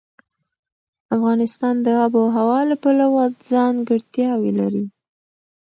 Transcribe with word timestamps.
افغانستان 1.15 1.75
د 1.85 1.87
آب 2.03 2.13
وهوا 2.21 2.59
له 2.69 2.75
پلوه 2.83 3.23
ځانګړتیاوې 3.51 4.51
لري. 4.59 4.85